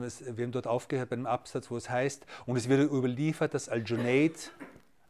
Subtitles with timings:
[0.00, 3.68] Wir haben dort aufgehört bei einem Absatz, wo es heißt, und es wird überliefert, dass
[3.68, 4.50] Al-Junaid,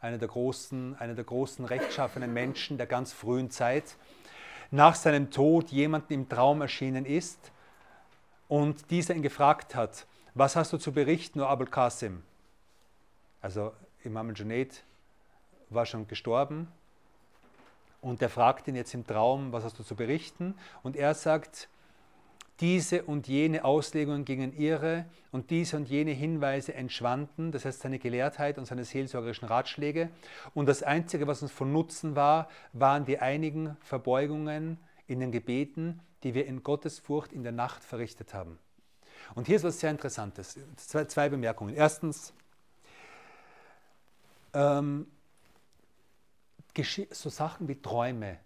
[0.00, 3.96] einer der großen, großen rechtschaffenen Menschen der ganz frühen Zeit,
[4.70, 7.52] nach seinem Tod jemanden im Traum erschienen ist
[8.48, 12.22] und dieser ihn gefragt hat, was hast du zu berichten, O Abul Qasim?
[13.40, 13.72] Also
[14.02, 14.82] Imam al-Junaid
[15.70, 16.68] war schon gestorben
[18.02, 20.54] und der fragt ihn jetzt im Traum, was hast du zu berichten?
[20.82, 21.68] Und er sagt,
[22.60, 27.98] diese und jene Auslegungen gingen irre und diese und jene Hinweise entschwanden, das heißt seine
[27.98, 30.10] Gelehrtheit und seine seelsorgerischen Ratschläge.
[30.54, 34.78] Und das Einzige, was uns von Nutzen war, waren die einigen Verbeugungen
[35.08, 38.58] in den Gebeten, die wir in Gottesfurcht in der Nacht verrichtet haben.
[39.34, 40.58] Und hier ist was sehr Interessantes.
[40.76, 41.74] Zwei, Bemerkungen.
[41.74, 42.32] Erstens,
[44.52, 45.06] ähm,
[47.10, 48.38] so Sachen wie Träume.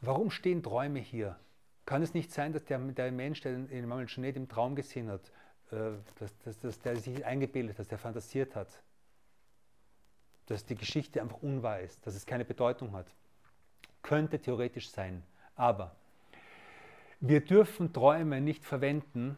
[0.00, 1.38] Warum stehen Träume hier?
[1.86, 5.08] Kann es nicht sein, dass der, der Mensch, der den Imam al im Traum gesehen
[5.08, 5.32] hat,
[5.72, 8.82] äh, dass, dass, dass der sich eingebildet hat, dass der fantasiert hat,
[10.46, 13.06] dass die Geschichte einfach unwahr ist, dass es keine Bedeutung hat?
[14.02, 15.22] Könnte theoretisch sein.
[15.54, 15.94] Aber
[17.20, 19.36] wir dürfen Träume nicht verwenden,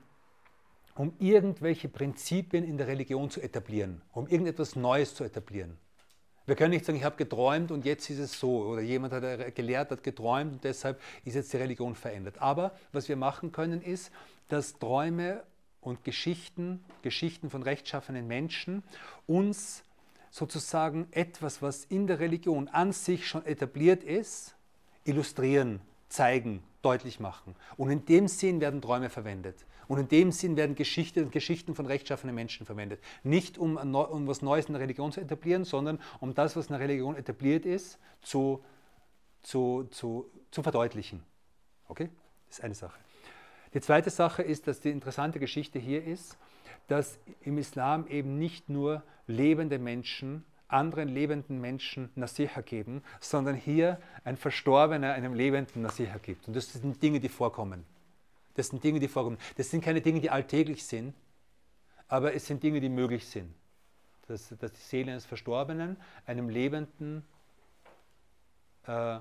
[0.95, 5.79] um irgendwelche Prinzipien in der Religion zu etablieren, um irgendetwas Neues zu etablieren.
[6.45, 8.65] Wir können nicht sagen, ich habe geträumt und jetzt ist es so.
[8.65, 12.41] Oder jemand hat gelehrt, hat geträumt und deshalb ist jetzt die Religion verändert.
[12.41, 14.11] Aber was wir machen können, ist,
[14.49, 15.45] dass Träume
[15.81, 18.83] und Geschichten, Geschichten von rechtschaffenen Menschen
[19.27, 19.85] uns
[20.31, 24.55] sozusagen etwas, was in der Religion an sich schon etabliert ist,
[25.05, 27.55] illustrieren, zeigen, deutlich machen.
[27.77, 29.65] Und in dem Sinn werden Träume verwendet.
[29.89, 33.01] Und in dem Sinn werden Geschichte, Geschichten von rechtschaffenen Menschen verwendet.
[33.23, 36.73] Nicht um, um was Neues in der Religion zu etablieren, sondern um das, was in
[36.73, 38.65] der Religion etabliert ist, zu,
[39.43, 41.23] zu, zu, zu verdeutlichen.
[41.89, 42.11] Okay?
[42.49, 42.99] Das ist eine Sache.
[43.75, 46.37] Die zweite Sache ist, dass die interessante Geschichte hier ist,
[46.89, 54.01] dass im Islam eben nicht nur lebende Menschen anderen lebenden Menschen Nasiha geben, sondern hier
[54.25, 56.49] ein Verstorbener einem Lebenden Nasiha gibt.
[56.49, 57.85] Und das sind Dinge, die vorkommen.
[58.55, 59.39] Das sind Dinge, die vorkommen.
[59.57, 61.15] Das sind keine Dinge, die alltäglich sind,
[62.09, 63.55] aber es sind Dinge, die möglich sind.
[64.29, 65.97] Dass, dass die Seele eines Verstorbenen
[66.27, 67.25] einem Lebenden
[68.87, 69.19] äh,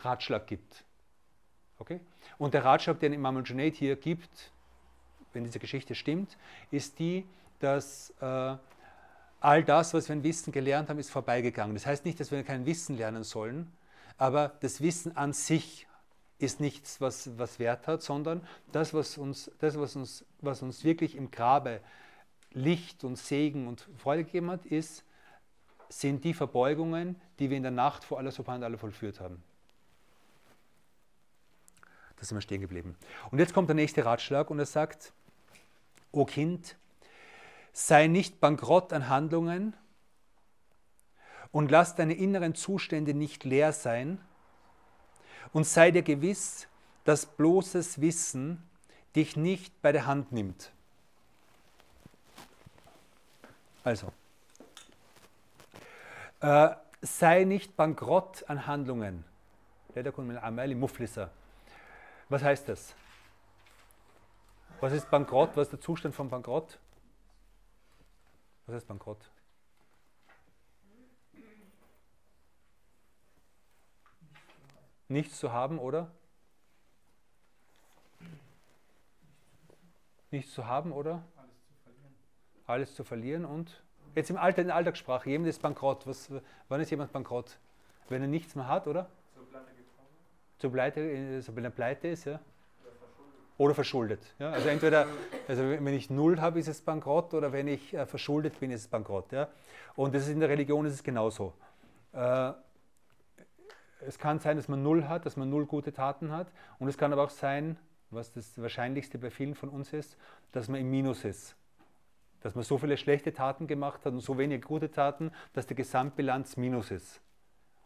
[0.00, 0.84] Ratschlag gibt.
[1.78, 2.00] Okay?
[2.38, 4.52] Und der Ratschlag, den Imam al-Junaid hier gibt,
[5.32, 6.36] wenn diese Geschichte stimmt,
[6.70, 7.26] ist die,
[7.60, 8.56] dass äh,
[9.46, 11.76] all das, was wir an Wissen gelernt haben, ist vorbeigegangen.
[11.76, 13.72] Das heißt nicht, dass wir kein Wissen lernen sollen,
[14.18, 15.86] aber das Wissen an sich
[16.40, 20.82] ist nichts, was, was Wert hat, sondern das, was uns, das was, uns, was uns
[20.82, 21.80] wirklich im Grabe
[22.50, 25.04] Licht und Segen und Freude gegeben hat, ist,
[25.88, 29.40] sind die Verbeugungen, die wir in der Nacht vor Allah subhanahu wa ta'ala vollführt haben.
[32.16, 32.96] Da sind wir stehen geblieben.
[33.30, 35.12] Und jetzt kommt der nächste Ratschlag und er sagt,
[36.10, 36.76] O Kind,
[37.78, 39.76] sei nicht bankrott an Handlungen
[41.52, 44.18] und lass deine inneren Zustände nicht leer sein,
[45.52, 46.68] und sei dir gewiss,
[47.04, 48.68] dass bloßes Wissen
[49.14, 50.72] dich nicht bei der Hand nimmt.
[53.84, 54.12] Also,
[56.40, 56.70] äh,
[57.02, 59.24] sei nicht bankrott an Handlungen.
[62.28, 62.94] Was heißt das?
[64.80, 65.56] Was ist Bankrott?
[65.56, 66.78] Was ist der Zustand von Bankrott?
[68.66, 69.30] Was heißt Bankrott?
[75.08, 76.10] Nichts zu haben, oder?
[80.32, 81.22] Nichts zu haben, oder?
[81.36, 82.14] Alles zu verlieren.
[82.66, 83.82] Alles zu verlieren und?
[84.16, 86.06] Jetzt im Alter, in der Alltagssprache, jemand ist bankrott.
[86.06, 86.30] Was,
[86.68, 87.58] wann ist jemand bankrott?
[88.08, 89.08] Wenn er nichts mehr hat, oder?
[89.34, 90.08] Zur Pleite gekommen.
[90.58, 92.40] Zur Pleite, also wenn er pleite ist, ja?
[93.58, 94.20] Oder verschuldet.
[94.38, 94.50] Ja?
[94.50, 95.06] Also entweder,
[95.48, 98.82] also wenn ich null habe, ist es bankrott, oder wenn ich äh, verschuldet bin, ist
[98.82, 99.32] es bankrott.
[99.32, 99.48] Ja?
[99.94, 101.54] Und das ist in der Religion ist es genauso.
[102.12, 102.52] Äh,
[104.06, 106.48] es kann sein, dass man null hat, dass man null gute Taten hat.
[106.78, 107.78] Und es kann aber auch sein,
[108.10, 110.16] was das Wahrscheinlichste bei vielen von uns ist,
[110.52, 111.56] dass man im Minus ist.
[112.40, 115.74] Dass man so viele schlechte Taten gemacht hat und so wenige gute Taten, dass die
[115.74, 117.20] Gesamtbilanz Minus ist.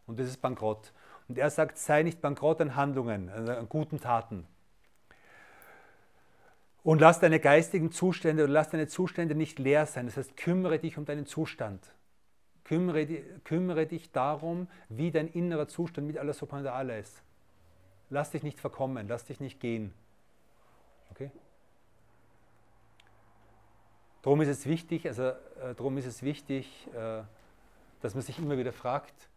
[0.07, 0.93] Und das ist bankrott.
[1.29, 4.47] Und er sagt, sei nicht bankrott an Handlungen, an guten Taten.
[6.83, 10.07] Und lass deine geistigen Zustände oder lass deine Zustände nicht leer sein.
[10.07, 11.93] Das heißt, kümmere dich um deinen Zustand.
[12.65, 13.07] Kümmere,
[13.45, 17.23] kümmere dich darum, wie dein innerer Zustand mit Allah subhanahu wa ta'ala ist.
[18.09, 19.93] Lass dich nicht verkommen, lass dich nicht gehen.
[21.11, 21.31] Okay?
[24.23, 27.23] Darum ist es wichtig, also äh, darum ist es wichtig, äh,
[28.01, 29.29] dass man sich immer wieder fragt,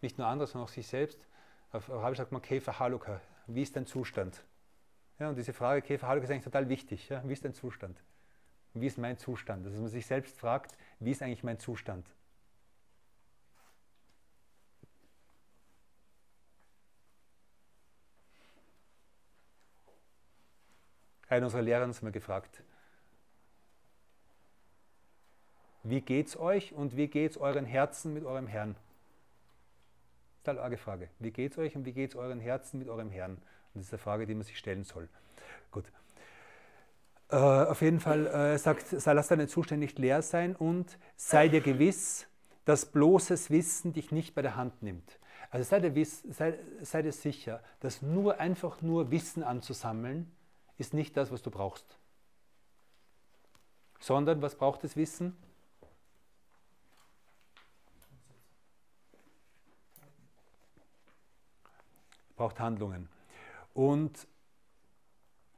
[0.00, 1.18] nicht nur andere, sondern auch sich selbst.
[1.72, 4.44] Auf Arabisch sagt man Kefa Haluka, wie ist dein Zustand?
[5.18, 7.08] Ja, und diese Frage Käfer ist eigentlich total wichtig.
[7.08, 7.22] Ja?
[7.26, 8.02] Wie ist dein Zustand?
[8.74, 9.66] Wie ist mein Zustand?
[9.66, 12.06] Dass man sich selbst fragt, wie ist eigentlich mein Zustand?
[21.28, 22.62] Einer unserer Lehrer hat uns mal gefragt,
[25.82, 28.76] wie geht es euch und wie geht es euren Herzen mit eurem Herrn?
[30.38, 31.08] Ist eine Frage.
[31.20, 33.40] Wie geht es euch und wie geht es euren Herzen mit eurem Herrn?
[33.74, 35.08] Und das ist eine Frage, die man sich stellen soll.
[35.70, 35.84] Gut.
[37.30, 41.60] Äh, auf jeden Fall äh, sagt, lass deine Zustände nicht leer sein und sei dir
[41.60, 42.26] gewiss,
[42.64, 45.18] dass bloßes Wissen dich nicht bei der Hand nimmt.
[45.50, 50.30] Also sei dir, sei, sei dir sicher, dass nur einfach nur Wissen anzusammeln,
[50.78, 51.98] ist nicht das, was du brauchst.
[53.98, 55.36] Sondern was braucht das Wissen?
[62.42, 63.08] braucht Handlungen.
[63.74, 64.26] Und,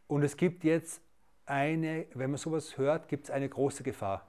[0.07, 1.03] und es gibt jetzt
[1.47, 4.27] eine, wenn man sowas hört, gibt es eine große Gefahr.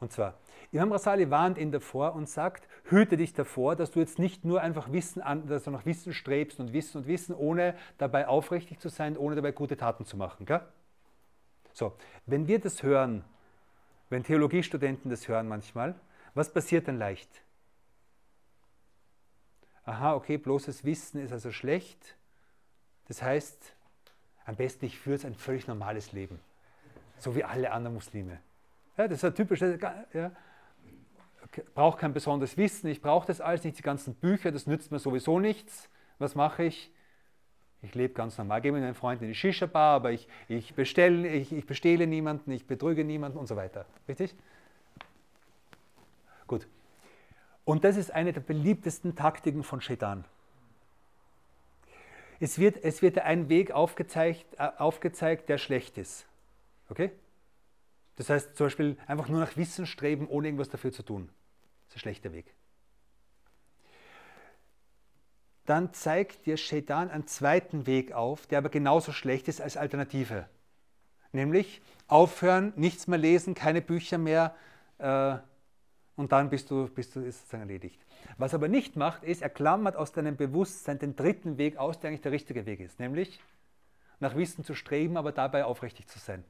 [0.00, 0.38] Und zwar,
[0.70, 4.60] Imam Rasali warnt ihn davor und sagt, hüte dich davor, dass du jetzt nicht nur
[4.60, 8.78] einfach Wissen an, dass du nach Wissen strebst und Wissen und Wissen, ohne dabei aufrichtig
[8.78, 10.46] zu sein, ohne dabei gute Taten zu machen.
[10.46, 10.60] Gell?
[11.72, 11.94] So,
[12.26, 13.24] wenn wir das hören,
[14.08, 15.96] wenn Theologiestudenten das hören manchmal,
[16.34, 17.42] was passiert dann leicht?
[19.88, 22.16] aha, okay, bloßes Wissen ist also schlecht.
[23.08, 23.74] Das heißt,
[24.44, 26.38] am besten ich führe ein völlig normales Leben,
[27.18, 28.38] so wie alle anderen Muslime.
[28.96, 29.80] Ja, das ist ein typisches,
[30.12, 30.32] ja,
[31.74, 34.98] brauche kein besonderes Wissen, ich brauche das alles nicht, die ganzen Bücher, das nützt mir
[34.98, 35.88] sowieso nichts.
[36.18, 36.92] Was mache ich?
[37.80, 41.28] Ich lebe ganz normal, gehe mit meinen Freunden in die Shisha-Bar, aber ich, ich, bestelle,
[41.28, 43.86] ich, ich bestehle niemanden, ich betrüge niemanden und so weiter.
[44.08, 44.34] Richtig?
[46.48, 46.66] Gut.
[47.64, 50.24] Und das ist eine der beliebtesten Taktiken von Shaitan.
[52.40, 56.26] Es wird, es wird ein Weg aufgezeigt, äh, aufgezeigt, der schlecht ist.
[56.88, 57.10] Okay?
[58.16, 61.28] Das heißt zum Beispiel einfach nur nach Wissen streben, ohne irgendwas dafür zu tun.
[61.86, 62.54] Das ist ein schlechter Weg.
[65.66, 70.48] Dann zeigt dir Shaitan einen zweiten Weg auf, der aber genauso schlecht ist als Alternative.
[71.32, 74.56] Nämlich aufhören, nichts mehr lesen, keine Bücher mehr,
[74.98, 75.36] äh,
[76.16, 78.04] und dann bist du, bist du ist sozusagen erledigt.
[78.36, 81.98] Was er aber nicht macht, ist, er klammert aus deinem Bewusstsein den dritten Weg aus,
[81.98, 83.40] der eigentlich der richtige Weg ist, nämlich
[84.20, 86.44] nach Wissen zu streben, aber dabei aufrichtig zu sein.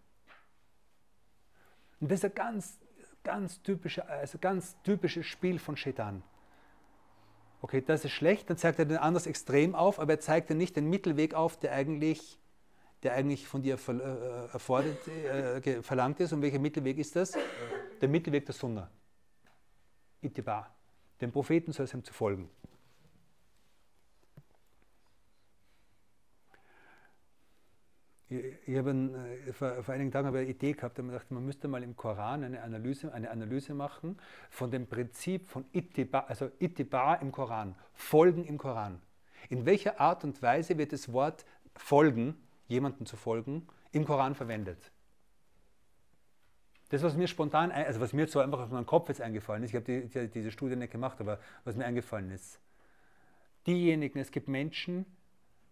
[2.00, 2.79] Und das ist ein ganz,
[3.25, 6.23] ganz, typische, also ganz typisches Spiel von Shaitan.
[7.61, 10.55] Okay, das ist schlecht, dann zeigt er den anderes Extrem auf, aber er zeigt dir
[10.55, 12.38] nicht den Mittelweg auf, der eigentlich,
[13.03, 16.32] der eigentlich von dir äh, erfordert, äh, verlangt ist.
[16.32, 17.37] Und welcher Mittelweg ist das?
[18.00, 18.88] Der Mittelweg der Sunna.
[20.20, 20.78] Ittiba.
[21.20, 22.50] Dem Propheten soll es ihm zu folgen.
[28.31, 31.47] Ich habe äh, vor, einigen Tagen habe ich eine Idee gehabt, da man dachte, man
[31.47, 34.19] müsste mal im Koran eine Analyse, eine Analyse machen
[34.50, 39.00] von dem Prinzip von Ittiba, also Ittiba im Koran, Folgen im Koran.
[39.49, 42.35] In welcher Art und Weise wird das Wort folgen,
[42.67, 44.93] jemandem zu folgen, im Koran verwendet?
[46.90, 49.70] Das, was mir spontan, also was mir so einfach auf meinen Kopf jetzt eingefallen ist,
[49.70, 52.61] ich habe die, die, diese Studie nicht gemacht, aber was mir eingefallen ist,
[53.67, 55.05] diejenigen, es gibt Menschen,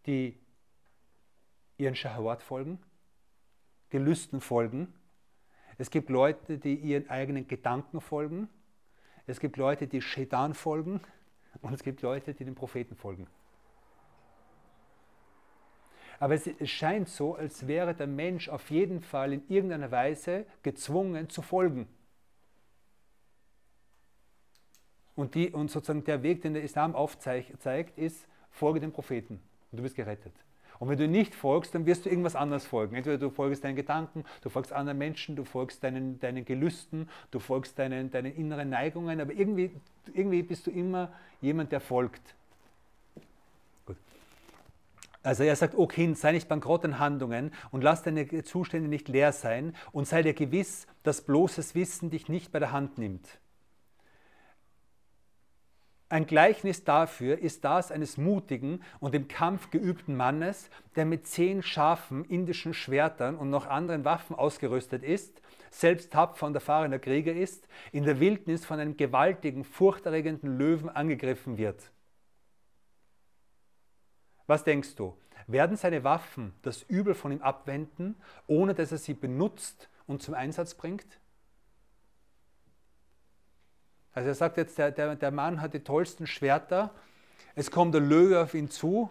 [0.07, 0.39] die
[1.79, 2.79] ihren Shahawat folgen,
[3.91, 4.93] Gelüsten folgen.
[5.79, 8.49] Es gibt Leute, die ihren eigenen Gedanken folgen.
[9.27, 11.01] Es gibt Leute, die Shaitan folgen.
[11.61, 13.27] Und es gibt Leute, die den Propheten folgen.
[16.19, 21.29] Aber es scheint so, als wäre der Mensch auf jeden Fall in irgendeiner Weise gezwungen
[21.29, 21.89] zu folgen.
[25.15, 27.53] Und, die, und sozusagen der Weg, den der Islam aufzeigt,
[27.97, 30.33] ist, folge dem Propheten und du bist gerettet.
[30.79, 32.97] Und wenn du nicht folgst, dann wirst du irgendwas anderes folgen.
[32.97, 37.39] Entweder du folgst deinen Gedanken, du folgst anderen Menschen, du folgst deinen, deinen Gelüsten, du
[37.39, 39.71] folgst deinen, deinen inneren Neigungen, aber irgendwie,
[40.13, 42.35] irgendwie bist du immer jemand, der folgt.
[45.27, 49.09] Also er sagt, O Kind, sei nicht bankrott in Handlungen und lass deine Zustände nicht
[49.09, 53.41] leer sein und sei dir gewiss, dass bloßes Wissen dich nicht bei der Hand nimmt.
[56.09, 61.61] Ein Gleichnis dafür ist das eines mutigen und im Kampf geübten Mannes, der mit zehn
[61.61, 67.67] scharfen indischen Schwertern und noch anderen Waffen ausgerüstet ist, selbst tapfer und erfahrener Krieger ist,
[67.91, 71.91] in der Wildnis von einem gewaltigen, furchterregenden Löwen angegriffen wird.
[74.47, 75.17] Was denkst du?
[75.47, 80.35] Werden seine Waffen das Übel von ihm abwenden, ohne dass er sie benutzt und zum
[80.35, 81.07] Einsatz bringt?
[84.13, 86.91] Also er sagt jetzt, der, der, der Mann hat die tollsten Schwerter,
[87.55, 89.11] es kommt der Löwe auf ihn zu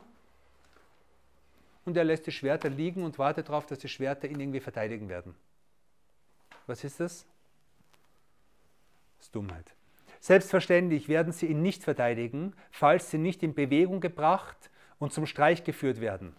[1.85, 5.07] und er lässt die Schwerter liegen und wartet darauf, dass die Schwerter ihn irgendwie verteidigen
[5.07, 5.35] werden.
[6.65, 7.25] Was ist das?
[9.17, 9.73] Das ist Dummheit.
[10.19, 15.63] Selbstverständlich werden sie ihn nicht verteidigen, falls sie nicht in Bewegung gebracht und zum Streich
[15.63, 16.35] geführt werden.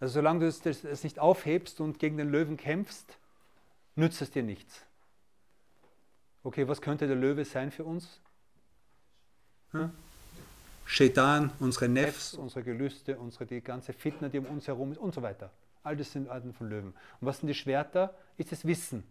[0.00, 3.18] Also solange du es nicht aufhebst und gegen den Löwen kämpfst,
[3.96, 4.84] nützt es dir nichts.
[6.44, 8.20] Okay, was könnte der Löwe sein für uns?
[9.72, 9.90] Hm?
[10.86, 15.12] Shaitan, unsere Nefs, unsere Gelüste, unsere, die ganze Fitna, die um uns herum ist und
[15.12, 15.50] so weiter.
[15.82, 16.94] All das sind Arten von Löwen.
[17.20, 18.14] Und was sind die Schwerter?
[18.38, 19.04] Ist das Wissen.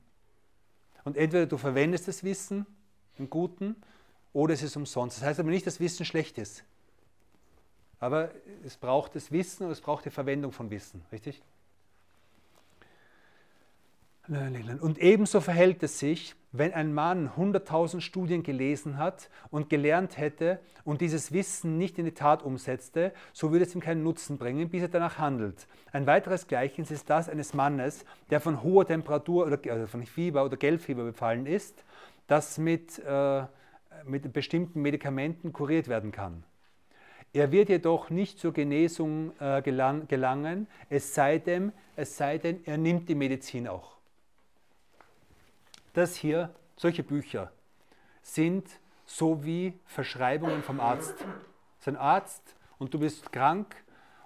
[1.04, 2.66] Und entweder du verwendest das Wissen
[3.18, 3.76] im Guten
[4.34, 5.18] oder es ist umsonst.
[5.18, 6.64] Das heißt aber nicht, dass Wissen schlecht ist.
[8.00, 8.32] Aber
[8.64, 11.42] es braucht das Wissen und es braucht die Verwendung von Wissen, richtig?
[14.28, 20.60] Und ebenso verhält es sich, wenn ein Mann 100.000 Studien gelesen hat und gelernt hätte
[20.84, 24.70] und dieses Wissen nicht in die Tat umsetzte, so würde es ihm keinen Nutzen bringen,
[24.70, 25.68] bis er danach handelt.
[25.94, 30.44] Ein weiteres Gleichnis ist das eines Mannes, der von hoher Temperatur oder also von Fieber
[30.44, 31.86] oder Gelbfieber befallen ist,
[32.28, 33.44] das mit, äh,
[34.04, 36.44] mit bestimmten Medikamenten kuriert werden kann.
[37.34, 42.62] Er wird jedoch nicht zur Genesung äh, gelang, gelangen, es sei, denn, es sei denn,
[42.66, 43.98] er nimmt die Medizin auch
[45.98, 47.52] das hier, solche Bücher,
[48.22, 48.70] sind
[49.06, 51.16] so wie Verschreibungen vom Arzt.
[51.20, 53.76] Das ist ein Arzt und du bist krank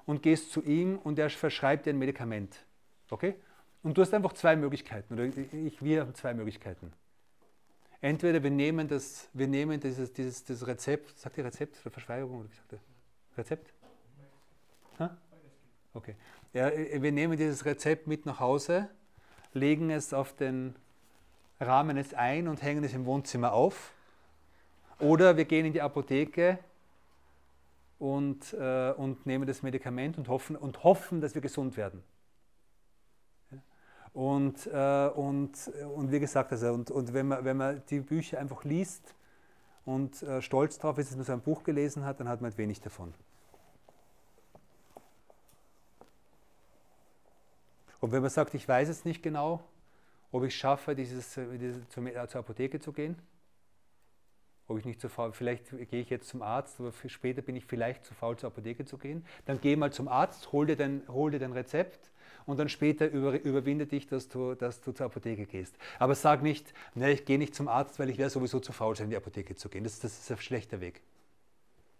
[0.05, 2.65] und gehst zu ihm und er verschreibt dir ein Medikament.
[3.09, 3.35] Okay?
[3.83, 6.91] Und du hast einfach zwei Möglichkeiten, oder ich, wir haben zwei Möglichkeiten.
[8.01, 12.41] Entweder wir nehmen das, wir nehmen dieses, dieses, das Rezept, sagt ihr Rezept oder Verschreibung?
[12.41, 12.79] Oder wie sagt ihr?
[13.37, 13.73] Rezept?
[14.99, 15.17] Ha?
[15.93, 16.15] Okay.
[16.53, 18.89] Ja, wir nehmen dieses Rezept mit nach Hause,
[19.53, 20.75] legen es auf den
[21.59, 23.93] rahmen es ein und hängen es im Wohnzimmer auf.
[24.99, 26.59] Oder wir gehen in die Apotheke
[27.99, 32.03] und, äh, und nehmen das Medikament und hoffen, und hoffen, dass wir gesund werden.
[34.13, 38.39] Und, äh, und, und wie gesagt, also, und, und wenn, man, wenn man die Bücher
[38.39, 39.15] einfach liest
[39.85, 42.51] und äh, stolz darauf ist, dass man so ein Buch gelesen hat, dann hat man
[42.51, 43.13] halt wenig davon.
[47.99, 49.63] Und wenn man sagt, ich weiß es nicht genau,
[50.31, 53.15] ob ich schaffe, dieses, äh, dieses, zur, äh, zur Apotheke zu gehen.
[54.67, 57.65] Ob ich nicht zu faul, vielleicht gehe ich jetzt zum Arzt, aber später bin ich
[57.65, 59.25] vielleicht zu faul, zur Apotheke zu gehen.
[59.45, 62.11] Dann geh mal zum Arzt, hol dir dein, hol dir dein Rezept
[62.45, 65.75] und dann später über, überwinde dich, dass du, dass du zur Apotheke gehst.
[65.99, 68.95] Aber sag nicht, ne, ich gehe nicht zum Arzt, weil ich wäre sowieso zu faul
[68.99, 69.83] in die Apotheke zu gehen.
[69.83, 71.01] Das, das ist ein schlechter Weg.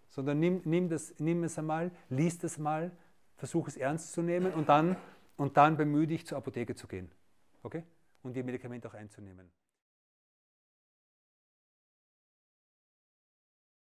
[0.08, 2.90] Sondern nimm, nimm, das, nimm es einmal, liest es mal,
[3.36, 4.96] versuch es ernst zu nehmen und dann,
[5.36, 7.10] und dann bemühe dich, zur Apotheke zu gehen.
[7.62, 7.82] Okay?
[8.22, 9.50] und die Medikamente auch einzunehmen.